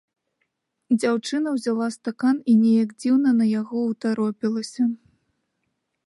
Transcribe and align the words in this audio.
Дзяўчына 1.01 1.51
ўзяла 1.57 1.89
стакан 1.95 2.39
і 2.53 2.55
неяк 2.61 2.89
дзіўна 3.03 3.29
на 3.41 3.45
яго 3.51 3.77
ўтаропілася. 3.91 4.83